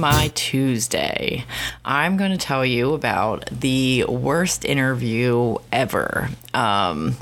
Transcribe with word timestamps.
TMI 0.00 0.32
Tuesday. 0.34 1.44
I'm 1.84 2.16
going 2.16 2.30
to 2.30 2.38
tell 2.38 2.64
you 2.64 2.94
about 2.94 3.44
the 3.50 4.04
worst 4.04 4.64
interview 4.64 5.56
ever. 5.70 6.30
Um, 6.54 7.16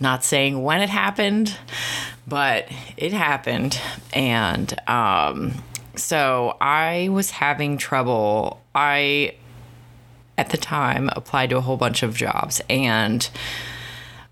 not 0.00 0.24
saying 0.24 0.62
when 0.62 0.80
it 0.80 0.88
happened, 0.88 1.54
but 2.26 2.68
it 2.96 3.12
happened. 3.12 3.78
And 4.14 4.74
um, 4.88 5.52
so 5.94 6.56
I 6.60 7.10
was 7.10 7.32
having 7.32 7.76
trouble. 7.76 8.62
I, 8.74 9.34
at 10.38 10.48
the 10.48 10.56
time, 10.56 11.10
applied 11.14 11.50
to 11.50 11.58
a 11.58 11.60
whole 11.60 11.76
bunch 11.76 12.02
of 12.02 12.16
jobs 12.16 12.62
and 12.70 13.28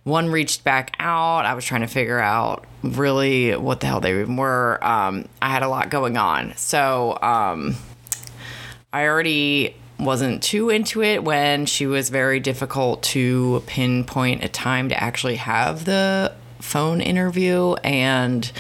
one 0.05 0.31
reached 0.31 0.65
back 0.65 0.97
out. 0.99 1.45
I 1.45 1.53
was 1.53 1.67
trying 1.67 1.83
to 1.83 1.87
figure 1.87 2.19
out 2.19 2.65
really 2.83 3.55
what 3.57 3.81
the 3.81 3.87
hell 3.87 4.01
they 4.01 4.19
even 4.19 4.37
were. 4.39 4.83
Um, 4.83 5.29
I 5.43 5.51
had 5.51 5.63
a 5.63 5.69
lot 5.69 5.91
going 5.91 6.17
on. 6.17 6.55
So 6.57 7.19
um, 7.21 7.77
I 8.93 9.07
already 9.07 9.77
wasn't 9.99 10.43
too 10.43 10.71
into 10.71 11.03
it 11.03 11.23
when 11.23 11.67
she 11.67 11.87
was 11.87 12.09
very 12.09 12.41
difficult 12.41 13.03
to 13.03 13.63
pinpoint 13.67 14.43
a 14.43 14.49
time 14.49 14.89
to 14.89 15.03
actually 15.03 15.37
have 15.37 15.85
the 15.85 16.33
phone 16.59 17.01
interview. 17.01 17.75
And 17.85 18.51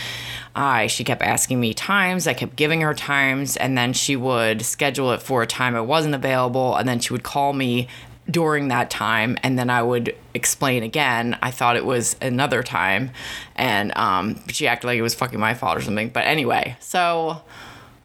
I, 0.54 0.86
she 0.86 1.02
kept 1.02 1.22
asking 1.22 1.58
me 1.58 1.74
times. 1.74 2.26
I 2.26 2.34
kept 2.34 2.56
giving 2.56 2.82
her 2.82 2.94
times, 2.94 3.56
and 3.56 3.76
then 3.76 3.92
she 3.92 4.16
would 4.16 4.62
schedule 4.62 5.12
it 5.12 5.22
for 5.22 5.42
a 5.42 5.46
time 5.46 5.74
it 5.74 5.82
wasn't 5.82 6.14
available, 6.14 6.76
and 6.76 6.88
then 6.88 7.00
she 7.00 7.12
would 7.12 7.22
call 7.22 7.52
me 7.52 7.88
during 8.30 8.68
that 8.68 8.90
time 8.90 9.36
and 9.42 9.58
then 9.58 9.70
I 9.70 9.82
would 9.82 10.14
explain 10.34 10.84
again. 10.84 11.36
I 11.42 11.50
thought 11.50 11.76
it 11.76 11.84
was 11.84 12.14
another 12.22 12.62
time 12.62 13.10
and 13.56 13.96
um, 13.96 14.40
she 14.48 14.68
acted 14.68 14.86
like 14.86 14.98
it 14.98 15.02
was 15.02 15.16
fucking 15.16 15.40
my 15.40 15.54
fault 15.54 15.78
or 15.78 15.80
something. 15.80 16.10
But 16.10 16.26
anyway, 16.26 16.76
so 16.78 17.42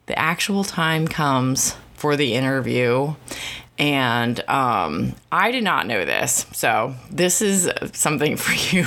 the 0.08 0.18
actual 0.18 0.64
time 0.64 1.08
comes 1.08 1.76
for 2.06 2.16
the 2.16 2.36
interview 2.36 3.16
and 3.80 4.40
um, 4.48 5.16
I 5.32 5.50
did 5.50 5.64
not 5.64 5.88
know 5.88 6.06
this. 6.06 6.46
So, 6.54 6.94
this 7.10 7.42
is 7.42 7.68
something 7.94 8.38
for 8.46 8.54
you 8.54 8.86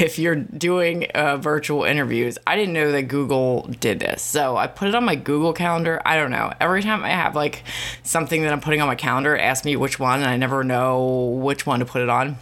if 0.00 0.16
you're 0.16 0.36
doing 0.36 1.10
uh, 1.12 1.38
virtual 1.38 1.82
interviews. 1.82 2.38
I 2.46 2.54
didn't 2.54 2.72
know 2.72 2.92
that 2.92 3.02
Google 3.08 3.62
did 3.80 3.98
this. 3.98 4.22
So, 4.22 4.56
I 4.56 4.68
put 4.68 4.86
it 4.86 4.94
on 4.94 5.04
my 5.04 5.16
Google 5.16 5.52
Calendar. 5.52 6.00
I 6.06 6.16
don't 6.16 6.30
know. 6.30 6.52
Every 6.60 6.82
time 6.82 7.02
I 7.02 7.10
have 7.10 7.34
like 7.34 7.64
something 8.04 8.42
that 8.42 8.52
I'm 8.52 8.60
putting 8.60 8.80
on 8.80 8.86
my 8.86 8.94
calendar, 8.94 9.34
it 9.34 9.40
asks 9.40 9.64
me 9.64 9.74
which 9.74 9.98
one, 9.98 10.20
and 10.20 10.30
I 10.30 10.36
never 10.36 10.62
know 10.62 11.38
which 11.42 11.66
one 11.66 11.80
to 11.80 11.84
put 11.84 12.00
it 12.00 12.08
on. 12.08 12.38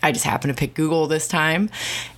I 0.00 0.12
just 0.12 0.24
happened 0.24 0.54
to 0.54 0.58
pick 0.60 0.74
Google 0.74 1.08
this 1.08 1.26
time, 1.26 1.70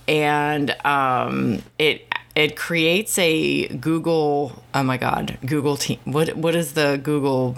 and 0.07 0.69
um, 0.85 1.63
it 1.79 2.06
it 2.37 2.55
creates 2.55 3.17
a 3.17 3.67
Google. 3.67 4.61
Oh 4.73 4.83
my 4.83 4.97
God, 4.97 5.39
Google 5.43 5.75
team. 5.75 5.99
What 6.05 6.37
what 6.37 6.53
is 6.53 6.73
the 6.73 6.99
Google 7.01 7.57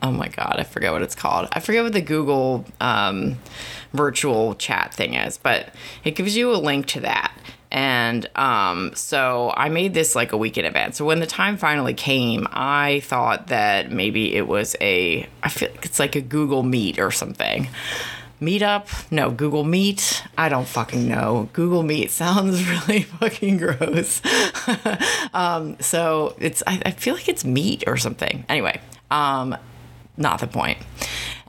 oh 0.00 0.12
my 0.12 0.28
god, 0.28 0.56
I 0.58 0.62
forget 0.62 0.92
what 0.92 1.02
it's 1.02 1.16
called. 1.16 1.48
I 1.50 1.58
forget 1.58 1.82
what 1.82 1.92
the 1.92 2.00
Google 2.00 2.64
um, 2.80 3.36
virtual 3.92 4.54
chat 4.54 4.94
thing 4.94 5.14
is, 5.14 5.38
but 5.38 5.74
it 6.04 6.12
gives 6.12 6.36
you 6.36 6.52
a 6.52 6.56
link 6.56 6.86
to 6.86 7.00
that. 7.00 7.32
And 7.72 8.30
um, 8.36 8.92
so 8.94 9.52
I 9.56 9.68
made 9.68 9.92
this 9.92 10.14
like 10.14 10.32
a 10.32 10.36
week 10.36 10.56
in 10.56 10.64
advance. 10.64 10.96
So 10.96 11.04
when 11.04 11.18
the 11.18 11.26
time 11.26 11.56
finally 11.56 11.94
came, 11.94 12.46
I 12.52 13.00
thought 13.00 13.48
that 13.48 13.90
maybe 13.90 14.36
it 14.36 14.46
was 14.46 14.76
a, 14.80 15.28
I 15.42 15.48
feel 15.48 15.70
like 15.70 15.84
it's 15.84 15.98
like 15.98 16.14
a 16.14 16.20
Google 16.20 16.62
Meet 16.62 17.00
or 17.00 17.10
something. 17.10 17.68
Meetup? 18.40 19.10
No, 19.10 19.30
Google 19.30 19.64
Meet. 19.64 20.24
I 20.36 20.48
don't 20.48 20.66
fucking 20.66 21.08
know. 21.08 21.48
Google 21.52 21.82
Meet 21.82 22.10
sounds 22.10 22.64
really 22.88 23.02
fucking 23.02 23.56
gross. 23.58 24.22
um, 25.34 25.76
so 25.80 26.34
it's, 26.38 26.62
I, 26.66 26.80
I 26.86 26.90
feel 26.92 27.14
like 27.14 27.28
it's 27.28 27.44
Meet 27.44 27.84
or 27.86 27.96
something. 27.96 28.44
Anyway, 28.48 28.80
um, 29.10 29.56
not 30.16 30.40
the 30.40 30.46
point. 30.46 30.78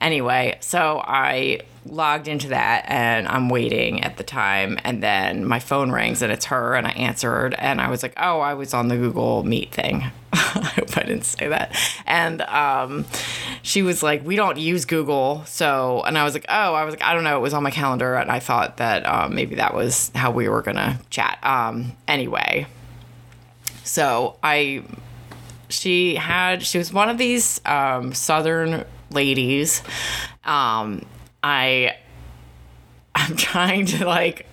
Anyway, 0.02 0.58
so 0.62 1.02
I 1.06 1.62
logged 1.86 2.28
into 2.28 2.50
that 2.50 2.86
and 2.88 3.28
I'm 3.28 3.50
waiting 3.50 4.04
at 4.04 4.18
the 4.18 4.24
time 4.24 4.78
and 4.84 5.02
then 5.02 5.46
my 5.46 5.60
phone 5.60 5.92
rings 5.92 6.22
and 6.22 6.32
it's 6.32 6.46
her 6.46 6.76
and 6.76 6.88
I 6.88 6.92
answered 6.92 7.56
and 7.58 7.82
I 7.82 7.90
was 7.90 8.04
like, 8.04 8.14
"Oh, 8.18 8.40
I 8.40 8.54
was 8.54 8.74
on 8.74 8.88
the 8.88 8.98
Google 8.98 9.44
Meet 9.44 9.74
thing." 9.74 10.04
I 10.32 10.72
hope 10.76 10.98
I 10.98 11.04
didn't 11.04 11.26
say 11.26 11.48
that. 11.48 11.76
And 12.06 12.42
um, 12.44 13.06
she 13.62 13.82
was 13.82 14.04
like, 14.04 14.26
"We 14.26 14.36
don't 14.36 14.58
use 14.58 14.86
Google." 14.86 15.44
So, 15.46 16.04
and 16.06 16.18
I 16.18 16.24
was 16.24 16.34
like, 16.34 16.46
"Oh, 16.50 16.74
I 16.74 16.86
was 16.86 16.94
like, 16.94 17.04
I 17.04 17.14
don't 17.14 17.24
know, 17.24 17.38
it 17.38 17.42
was 17.42 17.54
on 17.54 17.64
my 17.64 17.72
calendar 17.72 18.16
and 18.16 18.32
I 18.32 18.40
thought 18.40 18.78
that 18.78 19.06
um, 19.06 19.36
maybe 19.36 19.56
that 19.56 19.74
was 19.74 20.12
how 20.16 20.32
we 20.32 20.48
were 20.48 20.62
going 20.62 20.78
to 20.78 21.00
chat." 21.10 21.40
Um, 21.44 21.94
anyway, 22.08 22.68
so 23.84 24.38
I 24.44 24.84
she 25.70 26.16
had 26.16 26.64
she 26.64 26.78
was 26.78 26.92
one 26.92 27.10
of 27.10 27.18
these 27.18 27.62
um, 27.66 28.14
southern 28.14 28.86
ladies 29.12 29.82
um, 30.44 31.06
i 31.44 31.96
i'm 33.16 33.36
trying 33.36 33.86
to 33.86 34.06
like 34.06 34.46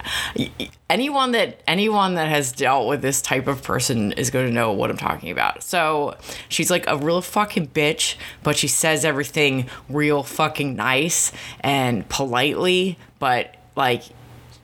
anyone 0.88 1.32
that 1.32 1.60
anyone 1.66 2.14
that 2.14 2.28
has 2.28 2.52
dealt 2.52 2.88
with 2.88 3.02
this 3.02 3.20
type 3.20 3.46
of 3.46 3.62
person 3.62 4.12
is 4.12 4.30
going 4.30 4.46
to 4.46 4.52
know 4.52 4.72
what 4.72 4.90
i'm 4.90 4.96
talking 4.96 5.30
about. 5.30 5.62
So 5.62 6.16
she's 6.48 6.70
like 6.70 6.86
a 6.86 6.96
real 6.96 7.20
fucking 7.22 7.68
bitch 7.68 8.16
but 8.42 8.56
she 8.56 8.68
says 8.68 9.04
everything 9.04 9.68
real 9.88 10.22
fucking 10.22 10.76
nice 10.76 11.32
and 11.60 12.08
politely 12.08 12.98
but 13.18 13.56
like 13.74 14.02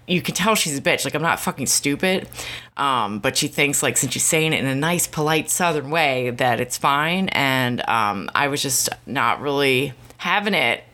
you 0.06 0.20
can 0.22 0.34
tell 0.34 0.54
she's 0.54 0.76
a 0.76 0.82
bitch. 0.82 1.04
Like 1.04 1.14
I'm 1.14 1.22
not 1.22 1.40
fucking 1.40 1.66
stupid, 1.66 2.28
um, 2.76 3.18
but 3.20 3.36
she 3.36 3.48
thinks 3.48 3.82
like 3.82 3.96
since 3.96 4.12
she's 4.12 4.24
saying 4.24 4.52
it 4.52 4.60
in 4.60 4.66
a 4.66 4.74
nice, 4.74 5.06
polite 5.06 5.50
Southern 5.50 5.90
way 5.90 6.30
that 6.30 6.60
it's 6.60 6.76
fine. 6.76 7.28
And 7.30 7.86
um, 7.88 8.30
I 8.34 8.48
was 8.48 8.62
just 8.62 8.88
not 9.06 9.40
really 9.40 9.94
having 10.22 10.54
it. 10.54 10.84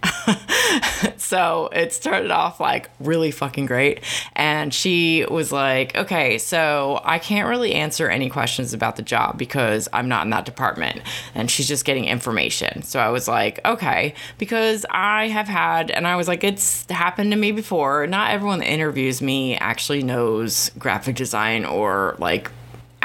so 1.19 1.69
it 1.71 1.93
started 1.93 2.31
off 2.31 2.61
like 2.61 2.89
really 2.99 3.31
fucking 3.31 3.67
great. 3.67 4.01
And 4.35 4.73
she 4.73 5.27
was 5.31 5.53
like, 5.53 5.95
okay, 5.95 6.39
so 6.39 6.99
I 7.05 7.19
can't 7.19 7.47
really 7.47 7.75
answer 7.75 8.09
any 8.09 8.31
questions 8.31 8.73
about 8.73 8.97
the 8.97 9.03
job 9.03 9.37
because 9.37 9.87
I'm 9.93 10.09
not 10.09 10.25
in 10.25 10.31
that 10.31 10.47
department. 10.47 11.03
And 11.35 11.51
she's 11.51 11.69
just 11.69 11.85
getting 11.85 12.07
information. 12.07 12.83
So 12.85 13.01
I 13.01 13.11
was 13.11 13.29
like, 13.29 13.61
okay, 13.67 14.15
because 14.39 14.87
I 14.89 15.29
have 15.29 15.47
had, 15.47 15.91
and 15.91 16.07
I 16.07 16.17
was 16.17 16.27
like, 16.27 16.43
it's 16.43 16.91
happened 16.91 17.31
to 17.33 17.37
me 17.37 17.53
before. 17.53 18.07
Not 18.07 18.31
everyone 18.31 18.61
that 18.61 18.73
interviews 18.73 19.21
me 19.21 19.59
actually 19.59 20.03
knows 20.03 20.71
graphic 20.79 21.17
design 21.17 21.67
or 21.67 22.17
like 22.19 22.51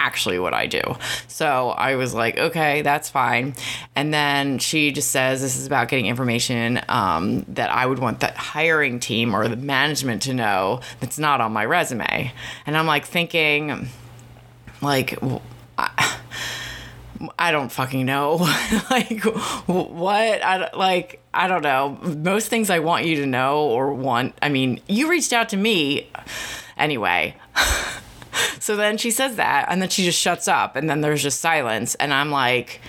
actually 0.03 0.37
what 0.37 0.53
I 0.53 0.67
do. 0.67 0.81
So 1.29 1.69
I 1.69 1.95
was 1.95 2.13
like, 2.13 2.37
okay, 2.37 2.81
that's 2.81 3.09
fine. 3.09 3.55
And 3.95 4.13
then 4.13 4.59
she 4.59 4.91
just 4.91 5.11
says 5.11 5.41
this 5.41 5.55
is 5.57 5.65
about 5.65 5.87
getting 5.87 6.07
information 6.07 6.81
um, 6.89 7.45
that 7.47 7.71
I 7.71 7.85
would 7.85 7.99
want 7.99 8.19
the 8.19 8.27
hiring 8.27 8.99
team 8.99 9.33
or 9.33 9.47
the 9.47 9.55
management 9.55 10.23
to 10.23 10.33
know 10.33 10.81
that's 10.99 11.17
not 11.17 11.39
on 11.39 11.53
my 11.53 11.63
resume. 11.63 12.33
And 12.65 12.77
I'm 12.77 12.85
like 12.85 13.05
thinking, 13.05 13.87
like, 14.81 15.17
I, 15.77 16.17
I 17.39 17.51
don't 17.51 17.71
fucking 17.71 18.05
know. 18.05 18.35
like, 18.89 19.23
what? 19.23 20.43
I 20.43 20.69
like, 20.75 21.21
I 21.33 21.47
don't 21.47 21.63
know. 21.63 21.97
Most 22.01 22.49
things 22.49 22.69
I 22.69 22.79
want 22.79 23.05
you 23.05 23.15
to 23.17 23.25
know 23.25 23.61
or 23.61 23.93
want, 23.93 24.35
I 24.41 24.49
mean, 24.49 24.81
you 24.89 25.09
reached 25.09 25.31
out 25.31 25.49
to 25.49 25.57
me 25.57 26.09
anyway. 26.77 27.37
so 28.63 28.77
then 28.77 28.97
she 28.97 29.11
says 29.11 29.35
that, 29.35 29.65
and 29.67 29.81
then 29.81 29.89
she 29.89 30.05
just 30.05 30.17
shuts 30.17 30.47
up, 30.47 30.77
and 30.77 30.89
then 30.89 31.01
there's 31.01 31.21
just 31.21 31.41
silence. 31.41 31.95
And 31.95 32.13
I'm 32.13 32.31
like, 32.31 32.79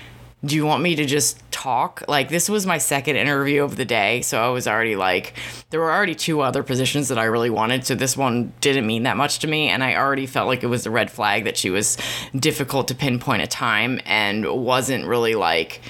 do 0.45 0.55
you 0.55 0.65
want 0.65 0.85
me 0.85 0.95
to 0.95 1.05
just 1.05 1.37
talk? 1.51 2.05
Like, 2.07 2.29
this 2.29 2.49
was 2.49 2.65
my 2.65 2.79
second 2.79 3.17
interview 3.17 3.65
of 3.65 3.75
the 3.75 3.85
day. 3.85 4.23
So 4.23 4.41
I 4.41 4.51
was 4.51 4.69
already 4.69 4.95
like, 4.95 5.35
there 5.71 5.81
were 5.81 5.91
already 5.91 6.15
two 6.15 6.43
other 6.43 6.63
positions 6.63 7.09
that 7.09 7.19
I 7.19 7.25
really 7.25 7.51
wanted. 7.51 7.85
So 7.85 7.97
this 7.97 8.17
one 8.17 8.53
didn't 8.61 8.87
mean 8.87 9.03
that 9.03 9.17
much 9.17 9.41
to 9.41 9.49
me. 9.49 9.69
And 9.69 9.83
I 9.83 9.97
already 9.97 10.27
felt 10.27 10.47
like 10.47 10.63
it 10.63 10.69
was 10.69 10.87
a 10.87 10.93
red 10.93 11.11
flag 11.11 11.43
that 11.43 11.57
she 11.57 11.71
was 11.71 11.99
difficult 12.39 12.87
to 12.87 12.95
pinpoint 12.95 13.43
a 13.43 13.49
time 13.49 13.99
and 14.05 14.47
wasn't 14.47 15.07
really 15.07 15.35
like 15.35 15.81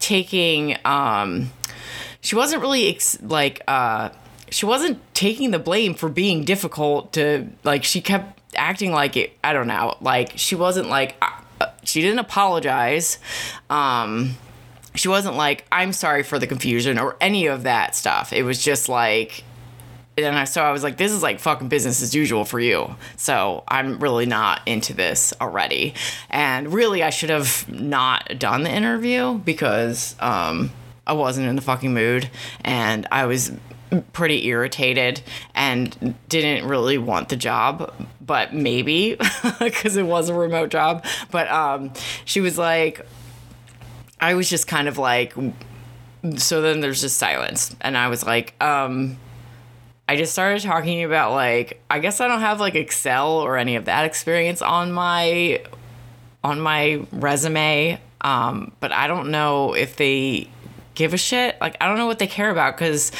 taking, 0.00 0.76
um, 0.84 1.52
she 2.20 2.34
wasn't 2.34 2.60
really 2.60 2.88
ex- 2.88 3.22
like, 3.22 3.62
uh, 3.68 4.08
she 4.50 4.66
wasn't 4.66 4.98
taking 5.14 5.50
the 5.50 5.58
blame 5.58 5.94
for 5.94 6.08
being 6.08 6.44
difficult 6.44 7.12
to 7.14 7.48
like 7.64 7.84
she 7.84 8.00
kept 8.00 8.41
acting 8.56 8.92
like 8.92 9.16
it 9.16 9.32
i 9.42 9.52
don't 9.52 9.66
know 9.66 9.96
like 10.00 10.32
she 10.36 10.54
wasn't 10.54 10.88
like 10.88 11.16
uh, 11.22 11.66
she 11.84 12.00
didn't 12.00 12.18
apologize 12.18 13.18
um 13.70 14.36
she 14.94 15.08
wasn't 15.08 15.34
like 15.34 15.64
i'm 15.72 15.92
sorry 15.92 16.22
for 16.22 16.38
the 16.38 16.46
confusion 16.46 16.98
or 16.98 17.16
any 17.20 17.46
of 17.46 17.62
that 17.62 17.94
stuff 17.94 18.32
it 18.32 18.42
was 18.42 18.62
just 18.62 18.88
like 18.88 19.44
and 20.18 20.36
I, 20.36 20.44
so 20.44 20.62
I 20.62 20.72
was 20.72 20.82
like, 20.82 20.98
this 20.98 21.12
is 21.12 21.22
like 21.22 21.40
fucking 21.40 21.68
business 21.68 22.02
as 22.02 22.14
usual 22.14 22.44
for 22.44 22.60
you. 22.60 22.96
So 23.16 23.64
I'm 23.66 23.98
really 23.98 24.26
not 24.26 24.60
into 24.66 24.92
this 24.92 25.32
already. 25.40 25.94
And 26.28 26.72
really, 26.72 27.02
I 27.02 27.10
should 27.10 27.30
have 27.30 27.66
not 27.68 28.38
done 28.38 28.62
the 28.62 28.70
interview 28.70 29.38
because 29.38 30.14
um, 30.20 30.70
I 31.06 31.14
wasn't 31.14 31.48
in 31.48 31.56
the 31.56 31.62
fucking 31.62 31.94
mood. 31.94 32.28
And 32.62 33.06
I 33.10 33.24
was 33.24 33.52
pretty 34.12 34.46
irritated 34.46 35.22
and 35.54 36.14
didn't 36.28 36.66
really 36.68 36.98
want 36.98 37.28
the 37.28 37.36
job, 37.36 37.92
but 38.20 38.54
maybe 38.54 39.16
because 39.58 39.96
it 39.96 40.04
was 40.04 40.28
a 40.28 40.34
remote 40.34 40.70
job. 40.70 41.04
But 41.30 41.50
um, 41.50 41.92
she 42.24 42.40
was 42.40 42.56
like, 42.58 43.04
I 44.20 44.34
was 44.34 44.48
just 44.48 44.66
kind 44.66 44.88
of 44.88 44.98
like, 44.98 45.34
so 46.36 46.62
then 46.62 46.80
there's 46.80 47.00
just 47.00 47.16
silence. 47.16 47.74
And 47.80 47.96
I 47.96 48.08
was 48.08 48.24
like, 48.24 48.54
um, 48.62 49.18
I 50.08 50.16
just 50.16 50.32
started 50.32 50.62
talking 50.62 51.04
about 51.04 51.32
like, 51.32 51.82
I 51.90 51.98
guess 51.98 52.20
I 52.20 52.28
don't 52.28 52.40
have 52.40 52.60
like 52.60 52.74
Excel 52.74 53.40
or 53.40 53.56
any 53.56 53.76
of 53.76 53.86
that 53.86 54.04
experience 54.04 54.62
on 54.62 54.92
my 54.92 55.62
on 56.44 56.60
my 56.60 57.04
resume. 57.12 58.00
Um, 58.20 58.72
but 58.80 58.92
I 58.92 59.06
don't 59.06 59.30
know 59.30 59.74
if 59.74 59.96
they 59.96 60.48
give 60.94 61.14
a 61.14 61.16
shit. 61.16 61.56
Like, 61.60 61.76
I 61.80 61.88
don't 61.88 61.98
know 61.98 62.06
what 62.06 62.18
they 62.18 62.26
care 62.26 62.50
about 62.50 62.76
because 62.76 63.12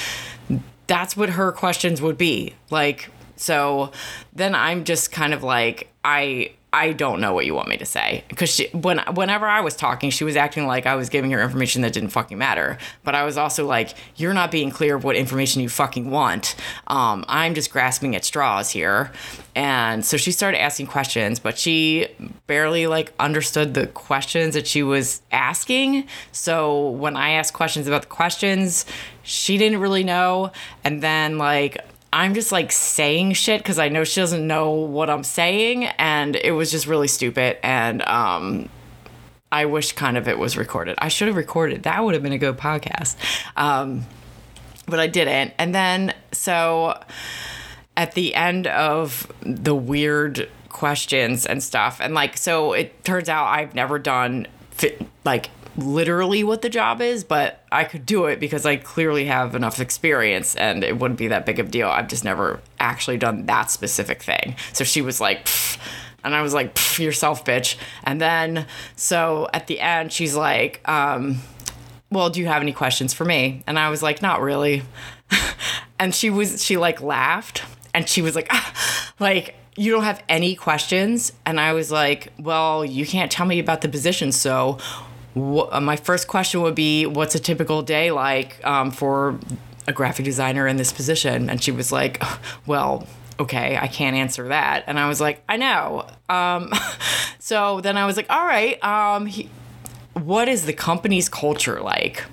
that's 0.93 1.17
what 1.17 1.31
her 1.31 1.51
questions 1.53 2.03
would 2.03 2.19
be. 2.19 2.53
Like, 2.69 3.09
so 3.35 3.93
then 4.35 4.55
I'm 4.55 4.85
just 4.85 5.11
kind 5.11 5.33
of 5.33 5.43
like, 5.43 5.91
I 6.05 6.53
I 6.75 6.93
don't 6.95 7.21
know 7.21 7.35
what 7.35 7.45
you 7.45 7.55
want 7.55 7.69
me 7.69 7.77
to 7.77 7.85
say 7.85 8.25
because 8.29 8.59
when 8.73 8.99
whenever 9.13 9.47
I 9.47 9.61
was 9.61 9.77
talking, 9.77 10.09
she 10.09 10.25
was 10.25 10.37
acting 10.37 10.67
like 10.67 10.87
I 10.87 10.95
was 10.95 11.11
giving 11.11 11.31
her 11.33 11.43
information 11.43 11.83
that 11.83 11.93
didn't 11.93 12.11
fucking 12.11 12.39
matter. 12.39 12.79
But 13.05 13.15
I 13.15 13.25
was 13.25 13.37
also 13.37 13.67
like, 13.67 13.95
you're 14.17 14.33
not 14.33 14.51
being 14.51 14.71
clear 14.71 14.97
of 14.97 15.05
what 15.05 15.15
information 15.15 15.61
you 15.61 15.69
fucking 15.69 16.11
want. 16.11 16.57
Um, 16.87 17.27
I'm 17.29 17.55
just 17.55 17.71
grasping 17.71 18.17
at 18.17 18.25
straws 18.25 18.71
here, 18.71 19.13
and 19.55 20.03
so 20.03 20.17
she 20.17 20.33
started 20.33 20.63
asking 20.63 20.87
questions, 20.87 21.39
but 21.39 21.59
she 21.59 22.09
barely 22.47 22.87
like 22.87 23.13
understood 23.19 23.75
the 23.75 23.89
questions 23.89 24.55
that 24.55 24.67
she 24.67 24.83
was 24.83 25.21
asking. 25.31 26.07
So 26.33 26.89
when 26.89 27.17
I 27.17 27.33
asked 27.33 27.53
questions 27.53 27.87
about 27.87 28.03
the 28.03 28.09
questions, 28.09 28.87
she 29.23 29.59
didn't 29.59 29.81
really 29.81 30.05
know, 30.05 30.53
and 30.85 31.03
then 31.03 31.37
like 31.37 31.85
I'm 32.13 32.35
just 32.35 32.53
like 32.53 32.71
saying 32.73 33.33
shit 33.33 33.61
because 33.61 33.79
I 33.79 33.89
know 33.89 34.05
she 34.05 34.21
doesn't 34.21 34.47
know 34.47 34.71
what 34.71 35.09
I'm 35.09 35.25
saying, 35.25 35.85
and 35.85 36.37
it 36.37 36.53
was 36.53 36.71
just 36.71 36.87
really 36.87 37.09
stupid. 37.09 37.59
And 37.65 38.03
um, 38.03 38.69
I 39.51 39.65
wish 39.65 39.93
kind 39.93 40.19
of 40.19 40.29
it 40.29 40.39
was 40.39 40.57
recorded. 40.57 40.97
I 40.99 41.09
should 41.09 41.29
have 41.29 41.37
recorded. 41.37 41.85
That 41.85 42.05
would 42.05 42.15
have 42.15 42.23
been 42.23 42.33
a 42.33 42.39
good 42.39 42.59
podcast, 42.59 43.17
um, 43.57 44.07
but 44.87 45.01
I 45.01 45.07
didn't. 45.07 45.55
And 45.59 45.75
then 45.75 46.15
so 46.33 47.03
at 47.97 48.13
the 48.13 48.35
end 48.35 48.67
of 48.67 49.31
the 49.41 49.75
weird 49.75 50.51
questions 50.69 51.47
and 51.47 51.63
stuff, 51.63 51.99
and 52.01 52.13
like 52.15 52.37
so 52.37 52.73
it 52.75 53.05
turns 53.05 53.29
out 53.29 53.47
I've 53.47 53.75
never 53.75 53.99
done 53.99 54.47
like 55.25 55.51
literally 55.77 56.45
what 56.45 56.63
the 56.63 56.69
job 56.69 57.01
is, 57.01 57.25
but 57.25 57.65
I 57.73 57.85
could 57.85 58.05
do 58.05 58.27
it 58.27 58.41
because 58.41 58.67
I 58.67 58.77
clearly 58.77 59.27
have 59.27 59.55
enough 59.55 59.81
experience 59.81 60.55
and 60.57 60.85
it 60.85 60.99
wouldn't 60.99 61.19
be 61.19 61.29
that 61.29 61.47
big 61.47 61.59
of 61.59 61.69
a 61.69 61.71
deal. 61.71 61.89
I've 61.89 62.09
just 62.09 62.25
never 62.25 62.61
actually 62.79 63.19
done 63.19 63.47
that 63.47 63.71
specific 63.71 64.23
thing. 64.23 64.57
So 64.73 64.85
she 64.85 65.03
was 65.03 65.21
like, 65.21 65.47
Pff. 65.47 65.79
and 66.25 66.35
I 66.35 66.43
was 66.43 66.55
like, 66.55 66.77
yourself, 66.99 67.45
bitch. 67.45 67.77
And 68.05 68.21
then, 68.21 68.67
so 68.97 69.49
at 69.53 69.67
the 69.67 69.81
end, 69.81 70.13
she's 70.13 70.35
like, 70.35 70.87
um, 70.89 71.39
well, 72.11 72.29
do 72.29 72.41
you 72.41 72.47
have 72.47 72.63
any 72.63 72.73
questions 72.73 73.15
for 73.15 73.25
me? 73.25 73.63
And 73.67 73.79
I 73.79 73.89
was 73.89 74.03
like, 74.03 74.21
not 74.21 74.41
really. 74.41 74.83
and 75.99 76.15
she 76.15 76.29
was, 76.29 76.63
she 76.63 76.77
like 76.77 77.01
laughed 77.01 77.63
and 77.95 78.09
she 78.09 78.21
was 78.23 78.35
like, 78.35 78.49
ah, 78.51 79.13
like, 79.19 79.55
you 79.75 79.91
don't 79.91 80.05
have 80.05 80.23
any 80.29 80.55
questions? 80.55 81.33
And 81.47 81.59
I 81.59 81.73
was 81.73 81.91
like, 81.91 82.31
well, 82.39 82.85
you 82.85 83.07
can't 83.07 83.33
tell 83.33 83.47
me 83.47 83.59
about 83.59 83.81
the 83.81 83.89
position. 83.89 84.31
So 84.31 84.79
uh, 85.37 85.81
my 85.81 85.97
first 85.97 86.29
question 86.29 86.63
would 86.63 86.75
be, 86.75 87.07
what's 87.07 87.35
a 87.35 87.41
typical 87.41 87.83
day 87.83 88.11
like 88.11 88.65
um, 88.65 88.91
for 88.91 89.39
a 89.87 89.93
graphic 89.93 90.25
designer 90.25 90.67
in 90.67 90.77
this 90.77 90.93
position? 90.93 91.49
And 91.49 91.63
she 91.63 91.73
was 91.73 91.93
like, 91.93 92.23
well, 92.67 93.07
okay, 93.41 93.77
I 93.77 93.89
can't 93.89 94.17
answer 94.17 94.49
that. 94.49 94.85
And 94.87 94.99
I 94.99 95.09
was 95.09 95.21
like, 95.21 95.43
I 95.49 95.57
know. 95.57 96.07
Um, 96.29 96.73
so 97.39 97.81
then 97.81 97.97
I 97.97 98.07
was 98.07 98.17
like, 98.17 98.31
all 98.31 98.45
right, 98.45 98.83
um, 98.85 99.27
he, 99.27 99.49
what 100.15 100.49
is 100.49 100.67
the 100.67 100.73
company's 100.73 101.29
culture 101.29 101.81
like? 101.81 102.25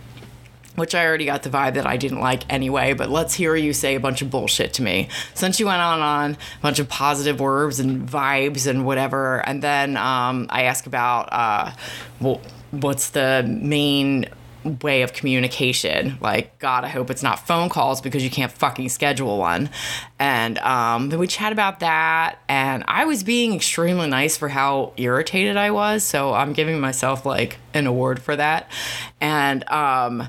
Which 0.75 0.95
I 0.95 1.05
already 1.05 1.25
got 1.25 1.43
the 1.43 1.49
vibe 1.49 1.73
that 1.73 1.85
I 1.85 1.97
didn't 1.97 2.21
like 2.21 2.43
anyway, 2.51 2.93
but 2.93 3.09
let's 3.09 3.33
hear 3.33 3.55
you 3.55 3.73
say 3.73 3.95
a 3.95 3.99
bunch 3.99 4.21
of 4.21 4.29
bullshit 4.29 4.73
to 4.75 4.81
me. 4.81 5.09
Then 5.35 5.51
she 5.51 5.65
went 5.65 5.81
on 5.81 5.95
and 5.95 6.03
on, 6.03 6.31
a 6.31 6.61
bunch 6.61 6.79
of 6.79 6.87
positive 6.87 7.39
words 7.39 7.79
and 7.81 8.07
vibes 8.07 8.65
and 8.65 8.85
whatever. 8.85 9.45
And 9.45 9.61
then 9.61 9.97
um, 9.97 10.47
I 10.49 10.63
asked 10.63 10.87
about, 10.87 11.33
uh, 11.33 11.71
well, 12.21 12.39
what's 12.71 13.09
the 13.09 13.45
main 13.47 14.27
way 14.81 15.01
of 15.01 15.13
communication. 15.13 16.17
Like, 16.21 16.59
God, 16.59 16.83
I 16.83 16.89
hope 16.89 17.09
it's 17.09 17.23
not 17.23 17.47
phone 17.47 17.69
calls 17.69 18.01
because 18.01 18.23
you 18.23 18.29
can't 18.29 18.51
fucking 18.51 18.89
schedule 18.89 19.37
one. 19.37 19.69
And 20.19 20.57
um, 20.59 21.09
then 21.09 21.19
we 21.19 21.27
chat 21.27 21.51
about 21.51 21.79
that. 21.79 22.39
And 22.49 22.83
I 22.87 23.05
was 23.05 23.23
being 23.23 23.55
extremely 23.55 24.07
nice 24.07 24.37
for 24.37 24.49
how 24.49 24.93
irritated 24.97 25.55
I 25.57 25.71
was. 25.71 26.03
So 26.03 26.33
I'm 26.33 26.53
giving 26.53 26.79
myself 26.79 27.25
like 27.25 27.57
an 27.73 27.87
award 27.87 28.21
for 28.21 28.35
that. 28.35 28.69
And 29.21 29.67
um, 29.69 30.27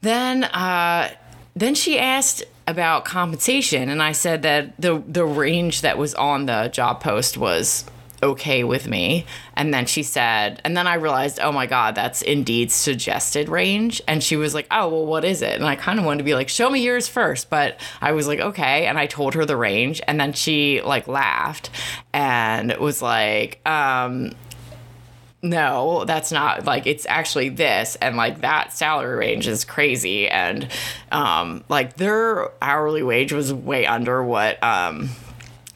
then, 0.00 0.44
uh, 0.44 1.10
then 1.54 1.74
she 1.74 1.98
asked 1.98 2.44
about 2.66 3.04
compensation, 3.04 3.88
and 3.90 4.02
I 4.02 4.12
said 4.12 4.42
that 4.42 4.80
the 4.80 5.02
the 5.06 5.24
range 5.24 5.82
that 5.82 5.98
was 5.98 6.14
on 6.14 6.46
the 6.46 6.68
job 6.68 7.02
post 7.02 7.36
was 7.36 7.84
okay 8.24 8.64
with 8.64 8.88
me. 8.88 9.26
And 9.54 9.72
then 9.72 9.86
she 9.86 10.02
said, 10.02 10.60
and 10.64 10.76
then 10.76 10.86
I 10.86 10.94
realized, 10.94 11.38
oh 11.40 11.52
my 11.52 11.66
God, 11.66 11.94
that's 11.94 12.22
indeed 12.22 12.72
suggested 12.72 13.48
range. 13.48 14.02
And 14.08 14.22
she 14.22 14.36
was 14.36 14.54
like, 14.54 14.66
oh, 14.70 14.88
well, 14.88 15.06
what 15.06 15.24
is 15.24 15.42
it? 15.42 15.54
And 15.54 15.64
I 15.64 15.76
kind 15.76 15.98
of 15.98 16.04
wanted 16.04 16.18
to 16.18 16.24
be 16.24 16.34
like, 16.34 16.48
show 16.48 16.70
me 16.70 16.82
yours 16.82 17.06
first. 17.06 17.50
But 17.50 17.80
I 18.00 18.12
was 18.12 18.26
like, 18.26 18.40
okay. 18.40 18.86
And 18.86 18.98
I 18.98 19.06
told 19.06 19.34
her 19.34 19.44
the 19.44 19.56
range. 19.56 20.00
And 20.06 20.18
then 20.18 20.32
she 20.32 20.80
like 20.82 21.06
laughed 21.06 21.70
and 22.12 22.74
was 22.78 23.02
like, 23.02 23.60
um, 23.66 24.32
no, 25.42 26.06
that's 26.06 26.32
not 26.32 26.64
like 26.64 26.86
it's 26.86 27.04
actually 27.06 27.50
this 27.50 27.96
and 27.96 28.16
like 28.16 28.40
that 28.40 28.72
salary 28.72 29.14
range 29.14 29.46
is 29.46 29.62
crazy 29.66 30.26
and 30.26 30.66
um 31.12 31.62
like 31.68 31.98
their 31.98 32.50
hourly 32.62 33.02
wage 33.02 33.30
was 33.30 33.52
way 33.52 33.84
under 33.84 34.24
what 34.24 34.60
um 34.64 35.10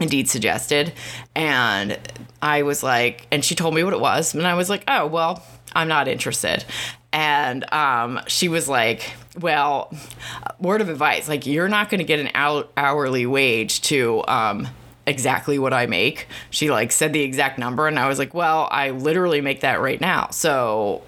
Indeed 0.01 0.29
suggested. 0.29 0.93
And 1.35 1.99
I 2.41 2.63
was 2.63 2.83
like, 2.83 3.27
and 3.31 3.45
she 3.45 3.55
told 3.55 3.75
me 3.75 3.83
what 3.83 3.93
it 3.93 4.01
was. 4.01 4.35
And 4.35 4.47
I 4.47 4.55
was 4.55 4.71
like, 4.71 4.85
oh, 4.87 5.07
well, 5.07 5.45
I'm 5.75 5.89
not 5.89 6.09
interested. 6.09 6.65
And 7.13 7.71
um, 7.73 8.21
she 8.27 8.49
was 8.49 8.69
like, 8.69 9.13
well, 9.41 9.93
word 10.61 10.81
of 10.81 10.89
advice 10.89 11.29
like, 11.29 11.47
you're 11.47 11.69
not 11.69 11.91
going 11.91 11.99
to 11.99 12.05
get 12.05 12.21
an 12.21 12.31
hourly 12.77 13.27
wage 13.27 13.81
to 13.83 14.23
um, 14.29 14.69
exactly 15.07 15.59
what 15.59 15.73
I 15.73 15.87
make. 15.87 16.27
She 16.51 16.71
like 16.71 16.93
said 16.93 17.13
the 17.13 17.23
exact 17.23 17.59
number. 17.59 17.89
And 17.89 17.99
I 17.99 18.09
was 18.09 18.19
like, 18.19 18.35
well, 18.35 18.69
I 18.71 18.91
literally 18.91 19.41
make 19.41 19.61
that 19.61 19.81
right 19.81 20.01
now. 20.01 20.29
So 20.31 21.03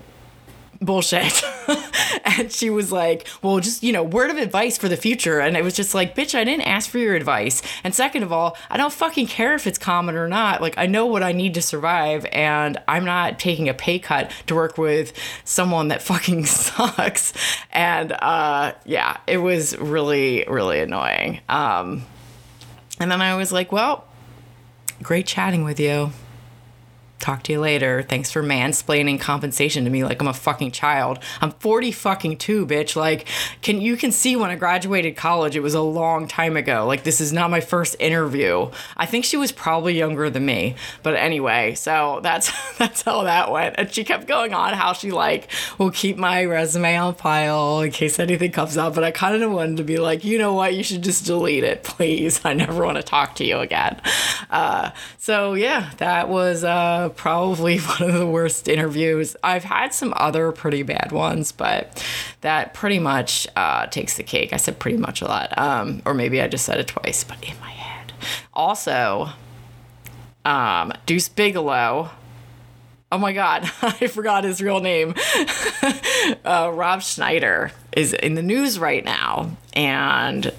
bullshit. 0.81 1.43
and 2.25 2.53
she 2.53 2.71
was 2.71 2.93
like, 2.93 3.27
well, 3.43 3.61
just, 3.61 3.83
you 3.83 3.93
know, 3.93 4.03
word 4.03 4.31
of 4.31 4.37
advice 4.37 4.79
for 4.79 4.89
the 4.89 4.97
future. 4.97 5.41
And 5.41 5.57
it 5.57 5.65
was 5.65 5.75
just 5.75 5.95
like, 5.95 6.15
bitch, 6.15 6.35
I 6.35 6.45
didn't 6.45 6.67
ask 6.67 6.89
for 6.91 6.99
your 6.99 7.15
advice. 7.15 7.63
And 7.85 7.95
second 7.95 8.23
of 8.23 8.33
all, 8.33 8.57
I 8.69 8.77
don't 8.77 8.93
fucking 8.93 9.27
care 9.27 9.55
if 9.55 9.67
it's 9.67 9.79
common 9.79 10.15
or 10.15 10.29
not. 10.29 10.61
Like, 10.61 10.77
I 10.77 10.87
know 10.87 11.07
what 11.07 11.23
I 11.23 11.33
need 11.33 11.55
to 11.55 11.63
survive, 11.63 12.27
and 12.33 12.79
I'm 12.89 13.05
not 13.05 13.39
taking 13.39 13.69
a 13.69 13.75
pay 13.75 13.99
cut 13.99 14.31
to 14.47 14.55
work 14.55 14.79
with 14.79 15.13
someone 15.45 15.89
that 15.89 16.03
fucking 16.03 16.47
sucks. 16.47 17.33
And 17.73 18.13
uh, 18.13 18.73
yeah, 18.85 19.19
it 19.27 19.39
was 19.39 19.77
really, 19.79 20.45
really 20.49 20.81
annoying. 20.81 21.41
Um, 21.49 22.05
and 22.99 23.11
then 23.11 23.23
I 23.23 23.37
was 23.37 23.53
like, 23.53 23.73
well, 23.73 24.05
great 25.03 25.27
chatting 25.27 25.65
with 25.65 25.81
you 25.81 26.13
talk 27.21 27.43
to 27.45 27.53
you 27.53 27.61
later. 27.61 28.03
Thanks 28.03 28.31
for 28.31 28.43
mansplaining 28.43 29.21
compensation 29.21 29.85
to 29.85 29.91
me 29.91 30.05
like 30.05 30.21
I'm 30.21 30.29
a 30.29 30.35
fucking 30.35 30.73
child. 30.73 31.19
I'm 31.41 31.53
40 31.53 31.93
fucking 31.93 32.39
2, 32.39 32.67
bitch. 32.67 32.97
Like 32.97 33.27
can 33.63 33.81
you 33.81 33.97
can 33.97 34.13
see 34.13 34.37
when 34.37 34.51
I 34.51 34.57
graduated 34.57 35.17
college 35.17 35.57
it 35.57 35.61
was 35.61 35.75
a 35.75 35.81
long 35.81 36.27
time 36.29 36.57
ago. 36.57 36.87
Like 36.87 37.05
this 37.05 37.21
is 37.21 37.33
not 37.33 37.51
my 37.51 37.61
first 37.61 37.97
interview. 37.99 38.71
I 38.97 39.07
think 39.07 39.25
she 39.25 39.37
was 39.37 39.53
probably 39.53 39.97
younger 39.97 40.31
than 40.31 40.45
me. 40.47 40.77
But 41.03 41.15
anyway, 41.15 41.75
so 41.75 42.21
that's 42.23 42.51
that's 42.79 43.03
how 43.03 43.23
that 43.25 43.51
went. 43.51 43.77
And 43.79 43.93
she 43.93 44.05
kept 44.05 44.27
going 44.27 44.55
on 44.55 44.75
how 44.75 44.93
she 44.93 45.11
like 45.11 45.51
will 45.79 45.91
keep 45.91 46.17
my 46.17 46.45
resume 46.45 46.97
on 46.97 47.15
file 47.15 47.81
in 47.81 47.91
case 47.91 48.19
anything 48.19 48.53
comes 48.53 48.77
up, 48.77 48.95
but 48.95 49.05
I 49.05 49.11
kind 49.11 49.43
of 49.43 49.53
wanted 49.53 49.77
to 49.79 49.85
be 49.85 49.99
like, 49.99 50.25
"You 50.25 50.39
know 50.39 50.55
what? 50.55 50.75
You 50.75 50.83
should 50.83 51.03
just 51.03 51.27
delete 51.27 51.65
it, 51.65 51.83
please. 51.85 52.41
I 52.45 52.55
never 52.55 52.85
want 52.85 52.97
to 52.97 53.03
talk 53.03 53.35
to 53.37 53.45
you 53.45 53.59
again." 53.59 54.01
Uh, 54.51 54.91
so 55.19 55.55
yeah, 55.55 55.91
that 55.99 56.29
was 56.29 56.65
uh 56.65 57.10
probably 57.11 57.79
one 57.81 58.03
of 58.03 58.15
the 58.15 58.27
worst 58.27 58.69
interviews. 58.69 59.37
I've 59.43 59.65
had 59.65 59.95
some 59.95 60.15
other 60.17 60.53
pretty 60.53 60.83
bad 60.83 61.13
ones, 61.13 61.53
but 61.53 62.05
that 62.41 62.75
pretty 62.75 62.99
much 62.99 63.47
uh, 63.57 63.87
takes 63.87 64.17
the 64.17 64.23
cake. 64.23 64.53
I 64.53 64.57
said 64.57 64.79
pretty 64.79 64.97
much 64.97 65.23
a 65.23 65.27
lot, 65.27 65.57
um, 65.59 66.03
or 66.05 66.15
maybe 66.15 66.41
I 66.41 66.49
just 66.49 66.65
said 66.65 66.79
it 66.79 66.89
twice, 66.89 67.25
but 67.25 67.43
in 67.43 67.59
my 67.61 67.71
head. 67.71 68.13
Also, 68.53 69.31
um, 70.45 70.93
Deuce 71.07 71.29
Bigalow. 71.29 72.11
Oh 73.13 73.19
my 73.19 73.33
God, 73.33 73.71
I 73.83 74.07
forgot 74.07 74.45
his 74.45 74.63
real 74.63 74.81
name. 74.81 75.15
uh, 76.45 76.71
Rob 76.73 77.03
Schneider 77.03 77.73
is 77.93 78.13
in 78.13 78.35
the 78.35 78.43
news 78.43 78.79
right 78.79 79.05
now, 79.05 79.51
and 79.75 80.53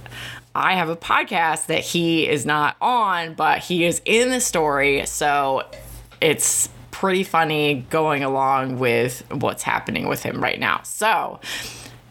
I 0.53 0.75
have 0.75 0.89
a 0.89 0.97
podcast 0.97 1.67
that 1.67 1.79
he 1.79 2.27
is 2.27 2.45
not 2.45 2.75
on, 2.81 3.35
but 3.35 3.59
he 3.59 3.85
is 3.85 4.01
in 4.03 4.31
the 4.31 4.41
story. 4.41 5.05
So 5.05 5.63
it's 6.21 6.69
pretty 6.91 7.23
funny 7.23 7.85
going 7.89 8.23
along 8.23 8.77
with 8.79 9.23
what's 9.31 9.63
happening 9.63 10.07
with 10.07 10.23
him 10.23 10.41
right 10.41 10.59
now. 10.59 10.81
So, 10.83 11.39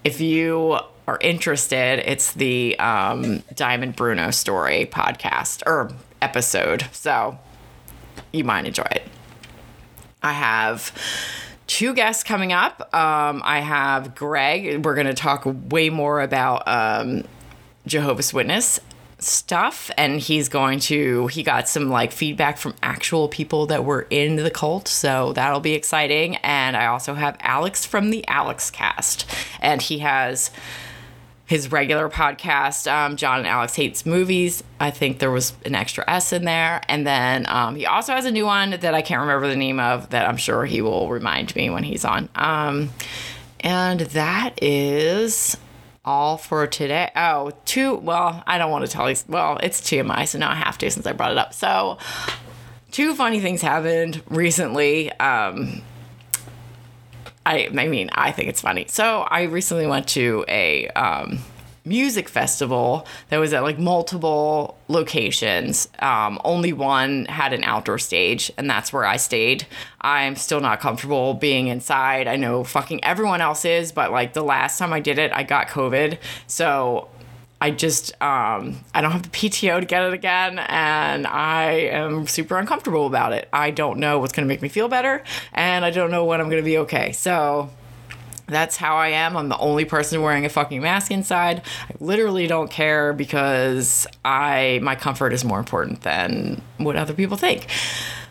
if 0.05 0.21
you 0.21 0.79
are 1.07 1.19
interested, 1.21 2.02
it's 2.11 2.33
the 2.33 2.79
um, 2.79 3.43
Diamond 3.55 3.97
Bruno 3.97 4.31
story 4.31 4.88
podcast 4.90 5.62
or 5.67 5.93
episode. 6.21 6.87
So, 6.93 7.38
you 8.33 8.45
might 8.45 8.67
enjoy 8.67 8.88
it. 8.90 9.07
I 10.23 10.33
have 10.33 10.93
two 11.67 11.95
guests 11.95 12.25
coming 12.25 12.52
up. 12.52 12.93
Um, 12.95 13.43
I 13.45 13.61
have 13.61 14.14
Greg. 14.14 14.85
We're 14.85 14.95
going 14.95 15.07
to 15.07 15.14
talk 15.14 15.43
way 15.47 15.88
more 15.88 16.21
about 16.21 16.67
um, 16.67 17.25
Jehovah's 17.87 18.35
Witness 18.35 18.81
stuff 19.23 19.91
and 19.97 20.21
he's 20.21 20.49
going 20.49 20.79
to 20.79 21.27
he 21.29 21.43
got 21.43 21.69
some 21.69 21.89
like 21.89 22.12
feedback 22.12 22.59
from 22.59 22.75
actual 22.83 23.29
people 23.29 23.67
that 23.67 23.85
were 23.85 24.07
in 24.11 24.37
the 24.37 24.50
cult 24.50 24.89
so 24.89 25.33
that'll 25.33 25.61
be 25.61 25.75
exciting. 25.75 26.37
And 26.37 26.77
i 26.77 26.87
also 26.87 27.15
have 27.15 27.37
alex 27.41 27.85
from 27.85 28.11
the 28.11 28.27
alex 28.29 28.71
cast 28.71 29.27
and 29.61 29.83
he 29.83 29.99
has 29.99 30.50
his 31.47 31.73
regular 31.73 32.09
podcast 32.09 32.91
um, 32.91 33.17
john 33.17 33.39
and 33.39 33.49
alex 33.49 33.75
hates 33.75 34.07
movies. 34.07 34.62
I 34.79 34.91
think 34.91 35.19
there 35.19 35.31
was 35.31 35.53
an 35.65 35.75
extra 35.75 36.05
s 36.09 36.33
in 36.33 36.45
there. 36.45 36.81
And 36.89 37.07
then 37.07 37.47
um, 37.49 37.77
he 37.77 37.87
also 37.87 38.15
has 38.15 38.25
a 38.25 38.31
new 38.31 38.47
one 38.47 38.71
that 38.71 38.95
i 38.95 39.03
can't 39.03 39.21
remember 39.21 39.49
the 39.49 39.57
name 39.57 39.81
of 39.81 40.11
that 40.11 40.29
i'm 40.29 40.37
sure 40.37 40.65
he 40.65 40.81
will 40.83 41.09
remind 41.09 41.55
me 41.57 41.71
when 41.71 41.85
he's 41.85 42.05
on. 42.05 42.29
Um, 42.35 42.91
and 43.62 44.00
that 44.00 44.62
is 44.62 45.57
all 46.11 46.37
for 46.37 46.67
today. 46.67 47.09
Oh, 47.14 47.52
two. 47.64 47.95
Well, 47.95 48.43
I 48.45 48.59
don't 48.59 48.71
want 48.71 48.85
to 48.85 48.90
tell 48.90 49.09
you. 49.09 49.17
Well, 49.29 49.59
it's 49.62 49.81
TMI, 49.81 50.26
so 50.26 50.38
now 50.38 50.50
I 50.50 50.57
have 50.57 50.76
to 50.79 50.90
since 50.90 51.07
I 51.07 51.12
brought 51.12 51.31
it 51.31 51.38
up. 51.38 51.55
So, 51.55 51.99
two 52.90 53.14
funny 53.14 53.38
things 53.38 53.62
happened 53.62 54.21
recently. 54.29 55.12
Um, 55.12 55.83
I, 57.47 57.69
I 57.69 57.87
mean, 57.87 58.11
I 58.12 58.33
think 58.33 58.49
it's 58.49 58.61
funny. 58.61 58.87
So, 58.88 59.21
I 59.21 59.43
recently 59.43 59.87
went 59.87 60.09
to 60.09 60.45
a 60.49 60.88
um, 60.88 61.38
music 61.85 62.29
festival 62.29 63.07
that 63.29 63.39
was 63.39 63.53
at 63.53 63.63
like 63.63 63.79
multiple 63.79 64.79
locations. 64.89 65.89
Um, 65.99 66.41
only 66.45 66.73
one 66.73 67.25
had 67.27 67.53
an 67.53 67.65
outdoor 67.65 67.99
stage, 67.99 68.53
and 68.57 68.69
that's 68.69 68.93
where 68.93 69.05
I 69.05 69.17
stayed. 69.17 69.67
I'm 70.01 70.37
still 70.37 70.61
not 70.61 70.81
comfortable 70.81 71.35
being 71.35 71.69
inside. 71.69 72.29
I 72.29 72.37
know 72.37 72.65
fucking 72.65 73.03
everyone 73.05 73.41
else 73.41 73.65
is, 73.65 73.93
but 73.93 74.11
like 74.13 74.33
the 74.33 74.43
last 74.43 74.79
time 74.79 74.93
I 74.93 75.01
did 75.01 75.19
it, 75.19 75.33
I 75.35 75.43
got 75.43 75.69
COVID. 75.69 76.19
So 76.47 77.09
I 77.63 77.71
just 77.71 78.13
um, 78.23 78.81
I 78.95 79.03
don't 79.03 79.13
have 79.13 79.23
the 79.23 79.29
PTO 79.29 79.81
to 79.81 79.87
get 79.87 80.03
it 80.03 80.15
again, 80.15 80.59
and 80.59 81.27
I 81.27 81.73
am 81.73 82.27
super 82.27 82.59
uncomfortable 82.59 83.07
about 83.07 83.33
it. 83.33 83.49
I 83.53 83.71
don't 83.71 83.99
know 83.99 84.19
what's 84.19 84.33
gonna 84.33 84.49
make 84.49 84.63
me 84.63 84.69
feel 84.69 84.89
better, 84.89 85.23
and 85.53 85.85
I 85.85 85.91
don't 85.91 86.11
know 86.11 86.25
when 86.25 86.41
I'm 86.41 86.49
gonna 86.49 86.63
be 86.63 86.79
okay. 86.79 87.13
So 87.13 87.71
that's 88.50 88.76
how 88.76 88.97
I 88.97 89.09
am. 89.09 89.37
I'm 89.37 89.49
the 89.49 89.59
only 89.59 89.85
person 89.85 90.23
wearing 90.23 90.45
a 90.45 90.49
fucking 90.49 90.83
mask 90.83 91.11
inside. 91.11 91.62
I 91.88 91.95
literally 92.00 92.47
don't 92.47 92.71
care 92.71 93.12
because 93.12 94.07
I 94.25 94.80
my 94.83 94.95
comfort 94.95 95.33
is 95.33 95.45
more 95.45 95.59
important 95.59 96.02
than 96.02 96.61
what 96.78 96.97
other 96.97 97.14
people 97.14 97.37
think. 97.37 97.66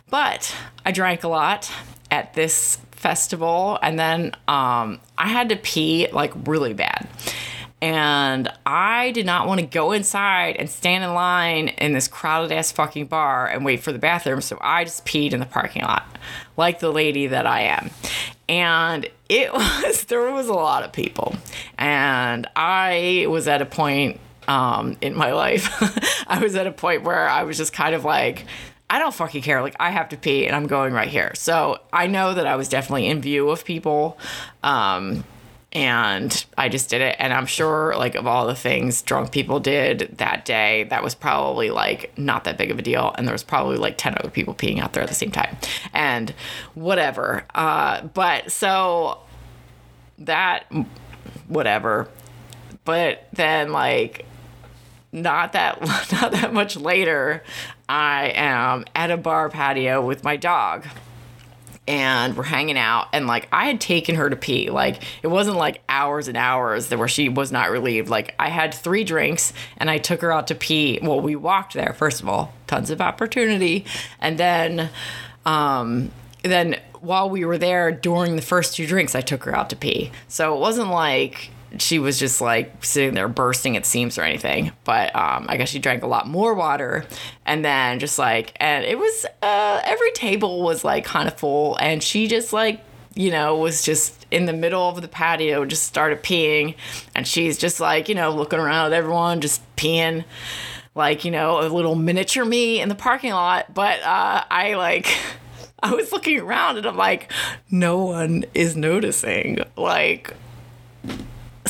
But 0.09 0.55
I 0.85 0.91
drank 0.91 1.23
a 1.23 1.27
lot 1.27 1.71
at 2.11 2.33
this 2.33 2.77
festival 2.91 3.79
and 3.81 3.97
then 3.97 4.35
um, 4.47 4.99
I 5.17 5.27
had 5.27 5.49
to 5.49 5.55
pee 5.55 6.07
like 6.11 6.33
really 6.47 6.73
bad. 6.73 7.07
And 7.81 8.51
I 8.65 9.11
did 9.11 9.25
not 9.25 9.47
want 9.47 9.61
to 9.61 9.65
go 9.65 9.93
inside 9.93 10.57
and 10.57 10.69
stand 10.69 11.01
in 11.01 11.13
line 11.13 11.69
in 11.69 11.93
this 11.93 12.09
crowded 12.09 12.51
ass 12.51 12.73
fucking 12.73 13.05
bar 13.05 13.47
and 13.47 13.63
wait 13.63 13.81
for 13.81 13.93
the 13.93 13.99
bathroom. 13.99 14.41
So 14.41 14.57
I 14.59 14.83
just 14.83 15.05
peed 15.05 15.31
in 15.31 15.39
the 15.39 15.45
parking 15.45 15.83
lot, 15.83 16.17
like 16.57 16.79
the 16.79 16.91
lady 16.91 17.27
that 17.27 17.47
I 17.47 17.61
am 17.61 17.89
and 18.49 19.07
it 19.29 19.53
was 19.53 20.03
there 20.05 20.29
was 20.31 20.47
a 20.49 20.53
lot 20.53 20.83
of 20.83 20.91
people. 20.91 21.35
And 21.77 22.47
i 22.55 23.25
was 23.29 23.47
at 23.47 23.61
a 23.61 23.65
point 23.65 24.19
um, 24.47 24.97
in 24.99 25.15
my 25.15 25.31
life 25.31 25.69
i 26.27 26.39
was 26.39 26.55
at 26.55 26.65
a 26.65 26.71
point 26.71 27.03
where 27.03 27.29
i 27.29 27.43
was 27.43 27.55
just 27.55 27.71
kind 27.71 27.93
of 27.93 28.03
like 28.03 28.45
i 28.89 28.97
don't 28.99 29.13
fucking 29.13 29.43
care. 29.43 29.61
Like 29.61 29.75
i 29.79 29.91
have 29.91 30.09
to 30.09 30.17
pee 30.17 30.47
and 30.47 30.55
i'm 30.55 30.67
going 30.67 30.91
right 30.93 31.07
here. 31.07 31.31
So 31.35 31.77
i 31.93 32.07
know 32.07 32.33
that 32.33 32.47
i 32.47 32.55
was 32.55 32.67
definitely 32.67 33.07
in 33.07 33.21
view 33.21 33.49
of 33.49 33.63
people. 33.63 34.17
Um, 34.63 35.23
and 35.71 36.45
I 36.57 36.67
just 36.67 36.89
did 36.89 37.01
it. 37.01 37.15
And 37.19 37.31
I'm 37.31 37.45
sure, 37.45 37.93
like, 37.95 38.15
of 38.15 38.25
all 38.25 38.47
the 38.47 38.55
things 38.55 39.01
drunk 39.01 39.31
people 39.31 39.59
did 39.59 40.15
that 40.17 40.43
day, 40.43 40.85
that 40.85 41.03
was 41.03 41.13
probably 41.13 41.69
like 41.69 42.17
not 42.17 42.45
that 42.45 42.57
big 42.57 42.71
of 42.71 42.79
a 42.79 42.81
deal. 42.81 43.13
And 43.17 43.27
there 43.27 43.33
was 43.33 43.43
probably 43.43 43.77
like 43.77 43.97
10 43.97 44.15
other 44.17 44.29
people 44.29 44.55
peeing 44.55 44.79
out 44.79 44.93
there 44.93 45.03
at 45.03 45.09
the 45.09 45.15
same 45.15 45.31
time. 45.31 45.57
And 45.93 46.33
whatever. 46.73 47.45
Uh, 47.53 48.01
but 48.01 48.51
so 48.51 49.19
that, 50.17 50.65
whatever. 51.47 52.09
But 52.83 53.27
then, 53.33 53.71
like, 53.71 54.25
not 55.11 55.53
that 55.53 55.81
not 56.11 56.31
that 56.31 56.51
much 56.51 56.77
later, 56.77 57.43
I 57.87 58.31
am 58.35 58.85
at 58.95 59.11
a 59.11 59.17
bar 59.17 59.49
patio 59.49 60.03
with 60.03 60.23
my 60.23 60.35
dog 60.35 60.87
and 61.89 62.37
we're 62.37 62.43
hanging 62.43 62.77
out 62.77 63.07
and 63.13 63.25
like 63.25 63.47
I 63.51 63.65
had 63.65 63.81
taken 63.81 64.13
her 64.13 64.29
to 64.29 64.35
pee. 64.35 64.69
Like 64.69 65.01
it 65.23 65.27
wasn't 65.27 65.57
like 65.57 65.81
hours 65.89 66.27
and 66.27 66.37
hours 66.37 66.87
that 66.89 66.99
where 66.99 67.07
she 67.07 67.29
was 67.29 67.51
not 67.51 67.71
relieved. 67.71 68.09
Like 68.09 68.35
I 68.37 68.49
had 68.49 68.75
three 68.75 69.03
drinks 69.03 69.53
and 69.77 69.89
I 69.89 69.97
took 69.97 70.21
her 70.21 70.31
out 70.31 70.47
to 70.47 70.55
pee. 70.55 70.99
Well, 71.01 71.19
we 71.19 71.35
walked 71.35 71.73
there 71.73 71.93
first 71.93 72.21
of 72.21 72.29
all, 72.29 72.53
tons 72.67 72.91
of 72.91 73.01
opportunity. 73.01 73.85
And 74.19 74.37
then 74.37 74.91
um 75.47 76.11
then 76.43 76.79
while 77.01 77.27
we 77.27 77.43
were 77.43 77.57
there 77.57 77.91
during 77.91 78.35
the 78.35 78.41
first 78.43 78.75
two 78.75 78.85
drinks, 78.85 79.15
I 79.15 79.21
took 79.21 79.43
her 79.45 79.55
out 79.55 79.71
to 79.71 79.75
pee. 79.75 80.11
So 80.27 80.55
it 80.55 80.59
wasn't 80.59 80.91
like 80.91 81.49
she 81.77 81.99
was 81.99 82.19
just 82.19 82.41
like 82.41 82.83
sitting 82.83 83.13
there 83.13 83.27
bursting 83.27 83.77
at 83.77 83.85
seams 83.85 84.17
or 84.17 84.23
anything. 84.23 84.71
But 84.83 85.15
um, 85.15 85.45
I 85.47 85.57
guess 85.57 85.69
she 85.69 85.79
drank 85.79 86.03
a 86.03 86.07
lot 86.07 86.27
more 86.27 86.53
water. 86.53 87.05
And 87.45 87.63
then 87.63 87.99
just 87.99 88.17
like, 88.17 88.53
and 88.59 88.85
it 88.85 88.97
was, 88.97 89.25
uh, 89.41 89.81
every 89.83 90.11
table 90.11 90.63
was 90.63 90.83
like 90.83 91.05
kind 91.05 91.27
of 91.27 91.37
full. 91.37 91.77
And 91.77 92.01
she 92.01 92.27
just 92.27 92.53
like, 92.53 92.81
you 93.15 93.31
know, 93.31 93.57
was 93.57 93.83
just 93.83 94.25
in 94.31 94.45
the 94.45 94.53
middle 94.53 94.87
of 94.87 95.01
the 95.01 95.07
patio, 95.07 95.65
just 95.65 95.83
started 95.83 96.23
peeing. 96.23 96.75
And 97.15 97.27
she's 97.27 97.57
just 97.57 97.79
like, 97.79 98.09
you 98.09 98.15
know, 98.15 98.31
looking 98.31 98.59
around 98.59 98.87
at 98.87 98.93
everyone, 98.93 99.41
just 99.41 99.61
peeing 99.75 100.23
like, 100.95 101.23
you 101.25 101.31
know, 101.31 101.61
a 101.61 101.67
little 101.67 101.95
miniature 101.95 102.45
me 102.45 102.81
in 102.81 102.89
the 102.89 102.95
parking 102.95 103.31
lot. 103.31 103.73
But 103.73 104.01
uh, 104.01 104.43
I 104.49 104.75
like, 104.75 105.07
I 105.83 105.93
was 105.93 106.11
looking 106.11 106.39
around 106.39 106.77
and 106.77 106.85
I'm 106.85 106.97
like, 106.97 107.31
no 107.71 108.03
one 108.03 108.45
is 108.53 108.75
noticing. 108.75 109.59
Like, 109.77 110.33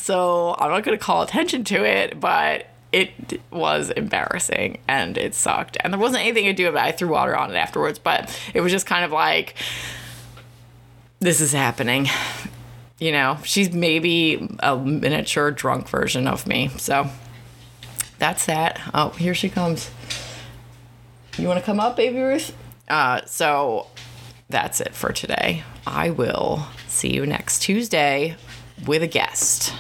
so 0.10 0.56
I'm 0.58 0.72
not 0.72 0.84
going 0.84 0.98
to 0.98 1.04
call 1.04 1.22
attention 1.22 1.64
to 1.66 1.86
it, 1.86 2.20
but 2.20 2.66
it 2.92 3.40
was 3.52 3.92
embarrassing 3.92 4.80
and 4.88 5.16
it 5.20 5.36
sucked. 5.36 5.78
And 5.84 5.94
there 5.94 6.00
wasn't 6.00 6.24
anything 6.24 6.46
to 6.46 6.54
do 6.54 6.68
about 6.68 6.88
it. 6.88 6.90
I 6.90 6.92
threw 6.94 7.10
water 7.10 7.38
on 7.38 7.52
it 7.52 7.56
afterwards, 7.56 8.00
but 8.00 8.36
it 8.56 8.62
was 8.62 8.72
just 8.72 8.88
kind 8.88 9.06
of 9.06 9.12
like, 9.12 9.54
this 11.20 11.40
is 11.40 11.52
happening. 11.52 12.08
You 12.98 13.12
know, 13.12 13.38
she's 13.44 13.72
maybe 13.72 14.50
a 14.62 14.76
miniature 14.76 15.52
drunk 15.52 15.88
version 15.88 16.28
of 16.28 16.48
me. 16.48 16.70
So 16.78 17.08
that's 18.18 18.48
that. 18.48 18.82
Oh, 18.96 19.10
here 19.10 19.36
she 19.36 19.48
comes. 19.48 19.92
You 21.38 21.48
want 21.48 21.60
to 21.60 21.66
come 21.66 21.80
up, 21.80 21.96
baby 21.96 22.20
Ruth? 22.20 22.58
Uh, 22.88 23.22
so 23.28 23.86
that's 24.50 24.82
it 24.82 24.96
for 24.96 25.12
today. 25.12 25.62
I 25.86 26.10
will 26.10 26.66
see 26.88 27.14
you 27.14 27.28
next 27.28 27.60
Tuesday 27.60 28.38
with 28.86 29.04
a 29.04 29.08
guest. 29.08 29.74